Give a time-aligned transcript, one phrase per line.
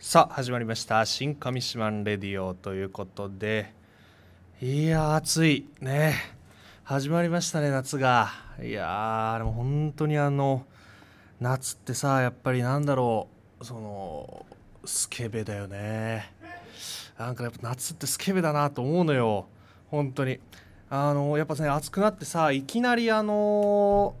[0.00, 1.04] さあ始まりました。
[1.04, 3.74] 新上島レディオということで。
[4.62, 5.66] いや暑い。
[5.80, 6.14] ね。
[6.84, 8.30] 始まりましたね夏が。
[8.62, 10.64] いやーでも本当にあの
[11.40, 13.26] 夏ってさやっぱりなんだろ
[13.60, 13.64] う。
[13.64, 14.46] その
[14.84, 16.32] スケベだよね。
[17.18, 19.48] なんかやっぱ夏ってスケベだなと思うのよ。
[19.90, 20.38] 本当に。
[20.90, 24.14] あのやっぱね暑くなってさいきなりあの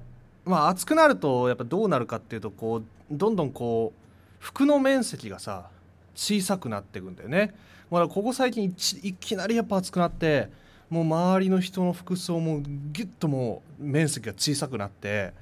[0.44, 4.07] まあ暑くなるとやっぱどうなるかっていうとこうどんどんこう
[4.38, 5.70] 服の面積がさ
[6.14, 7.54] 小さくなっていくんだよね。
[7.90, 10.50] まだここ最近いきなりやっぱ暑くなって
[10.90, 15.32] もう周りの人の服装もギュッともう面積が小さくなって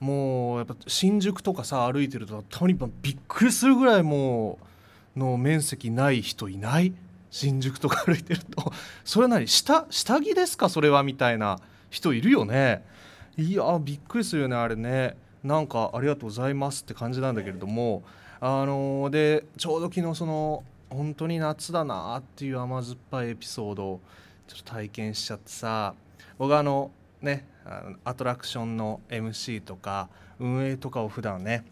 [0.00, 4.58] もうやっぱ新宿とかさ歩いてるととにかくびっくりするぐらいも
[5.16, 6.92] うの面積ない人いない？
[7.30, 8.72] 新宿とか歩いてると。
[9.04, 10.68] それ何下下着ですか？
[10.68, 12.84] それはみたいな人いるよね。
[13.36, 15.16] いやびっくりするよねあれね。
[15.44, 18.02] なんかありがとうございますって感じなんだけれども
[18.44, 24.00] あのー、でちょうど昨日その本当に夏だなっていう甘酸っぱいエピソードを
[24.48, 25.94] ちょっと体験しちゃってさ
[26.38, 27.46] 僕はあのね
[28.04, 30.08] アトラクションの MC とか
[30.40, 31.64] 運営とかを普段ね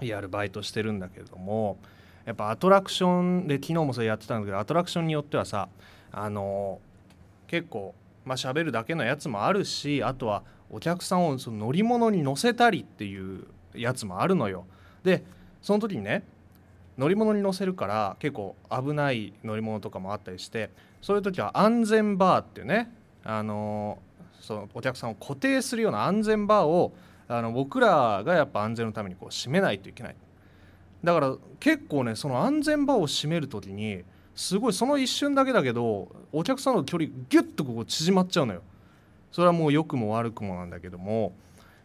[0.00, 1.76] やるバイトしてるんだけれども
[2.24, 5.68] やっぱアトラクションで昨日もそれやってたんだけどアトラクションによってはさ
[6.12, 6.80] あの
[7.46, 14.64] 結構まあ喋るだけのやつもあるしあとはお客さんをその乗り物に乗せたりっていうやつもあるのよ。
[15.02, 15.22] で
[15.64, 16.22] その時にね
[16.98, 20.68] 乗り物に乗せるから結構危ない乗り物とかもあったりして
[21.00, 22.92] そういう時は安全バーっていうね
[23.24, 23.98] あの
[24.42, 26.92] そのお客さんを固定するような安全バーを
[27.28, 30.16] あの僕らがやっぱ安全のためにこう閉めないといけない。
[31.02, 34.02] だから結構ねその安全バーを閉める時に
[34.34, 38.60] すごいその一瞬だけだけどお客さんの距離ギュッとこう縮まっちゃうのよ。
[39.32, 41.32] それはもう良くも悪くもなんだけども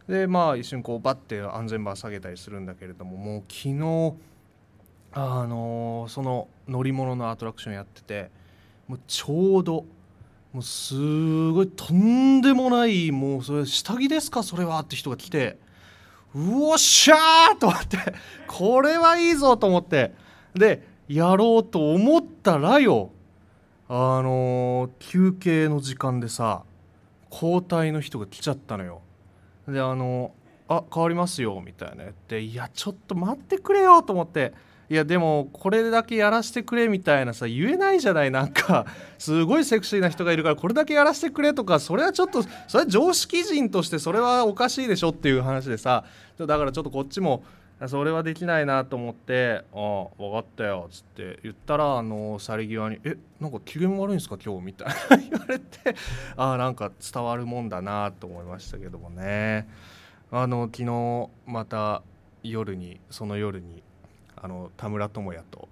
[0.10, 4.16] でまあ一瞬こうバッて安全バー下げたりするんだけれどももう昨日
[5.12, 8.32] あのー、その乗り物のアトラクションやってて
[8.88, 9.86] もうちょうど
[10.52, 10.96] もうす
[11.52, 15.60] ごいとんでもないもうそれ下着ですかそれはって人が来て
[16.34, 17.98] うおっしゃーと思って
[18.48, 20.16] これはいいぞと思って
[20.56, 23.12] でやろうと思ったらよ
[23.88, 23.94] あ
[24.24, 26.64] のー、休憩の時間でさ
[27.32, 29.02] 交代の人が来ちゃったのよ。
[29.70, 30.32] であの
[30.68, 34.54] 「あ変わりますよ」みたいな言って「いやちょっと待ってくれよ」と思って
[34.90, 38.88] いやでもこれだけやらせてくれみたいなさ言えないじゃないなんか
[39.20, 46.06] すごいセクシーな人がいるからこれだけやらせてくれとかそれはちょっとそれは常識人としてそれはおかしいでしょっていう話でさ
[46.40, 47.44] だからちょっとこっちも
[47.88, 55.96] それはできないなと思って「ああ分かったよ」っつって言ったらあの去り際に「えなんか機嫌悪いんですか今日」みたいな 言われて
[56.36, 59.68] ああなんか伝わるもんだなと思いましたけどもね。
[60.32, 62.04] あの昨日また
[62.44, 63.82] 夜にその夜に
[64.36, 65.68] あの田村智也と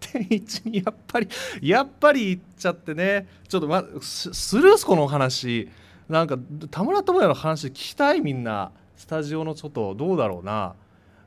[0.00, 1.28] 天一にやっぱり
[1.60, 5.68] やっぱり行っちゃってねちょっと、ま、スルースこの話。
[6.08, 6.36] なんか
[6.70, 8.20] 田村智也の話聞きたい？
[8.20, 8.72] みんな。
[8.96, 10.74] スタジオの外どうだろうな。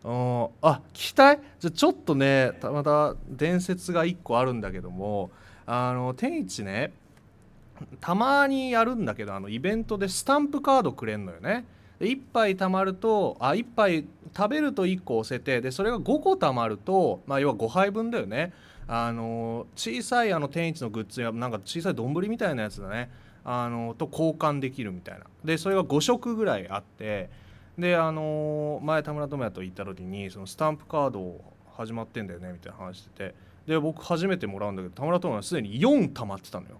[0.08, 0.50] うん。
[0.62, 1.40] あ聞きたい？
[1.60, 5.32] じゃちょっとねまた伝説が1個あるんだけども
[5.66, 6.94] あの天一ね
[8.00, 11.66] たまにやるんだけどあのイベントでスタンプカードくれんのよね。
[12.00, 18.54] 1杯貯まるとあ1杯食べると1個押せてでそれが5個貯まると、まあ、要は5杯分だよね。
[18.88, 23.12] あの小さいあの天一のグッズやなんか小さい丼みたいなやつだね。
[23.44, 25.26] あのと交換できるみたいな。
[25.44, 27.30] でそれが5色ぐらいあって
[27.78, 31.40] であの前田村智也と行った時にそのスタンプカード
[31.76, 33.36] 始まってんだよねみたいな話してて。
[33.68, 36.78] で僕初めてもらうんだけど田村智也すでに4溜まってたのよ。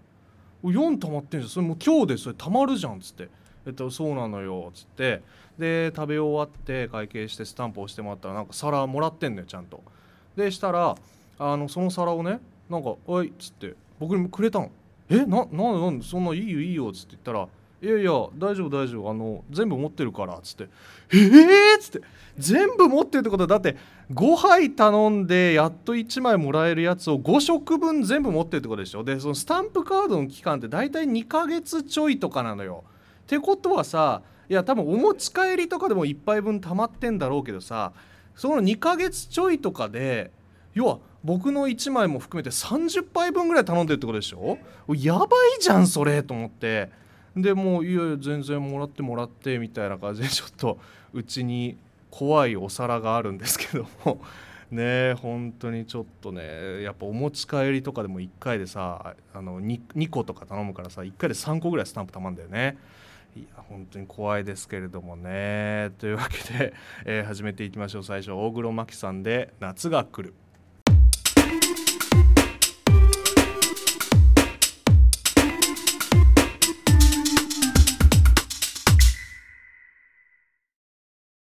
[0.64, 1.50] 4溜まってんじゃん。
[1.50, 3.28] それもう今日でそれ溜まるじゃんっつって。
[3.66, 5.22] えっと、そうなのよ」っつって。
[5.58, 9.82] で食べ終わって会計してスタンプ押してもらったらなんか皿もらってんのよちゃんと。
[10.36, 10.96] でしたら
[11.38, 14.70] あのその皿をねなんか「おい」っつって僕にくれたの。
[15.10, 17.48] えななんなんそんないいよいいよっつって言ったら
[17.80, 19.10] 「いやいや大丈夫大丈夫。
[19.10, 20.68] あの全部持ってるから」っつって
[21.14, 22.02] 「ええっ!」つって。
[22.38, 23.76] 全部持ってるってことはだって
[24.12, 29.02] 5杯頼んでやっと1枚もらえるやつを5食分全部持ってるってことでしょ？
[29.02, 32.84] でそのスタンプカードの期間って大体2ヶ月ちょいとかなのよ。
[33.22, 37.92] ってことはさいや多分お持ち帰りとかでも1杯分溜まってんだろうけどさ
[38.36, 40.30] その2ヶ月ちょいとかで
[40.74, 44.58] 要は僕の1枚も含めて30杯分ぐらい頼んでるってことでしょ？
[44.94, 45.28] やばい
[45.60, 46.90] じゃんそれと思って。
[47.42, 50.78] でもういやいや全然もらってもらってみたいな感じでちょっと
[51.12, 51.76] うちに
[52.10, 54.20] 怖いお皿があるんですけども
[54.70, 62.76] ね本当にちょっとねやっぱお持ち帰りとかでも1回でさあの 2, 2個とか頼むからさ1回で3個ぐらいスタンプたまるんだよね。
[63.36, 66.74] いや本当に怖いですけれどもねというわけで、
[67.04, 70.34] えー、始めていきましょう最初大黒摩季さんで「夏が来る」。